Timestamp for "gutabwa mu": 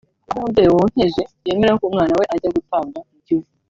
2.55-3.17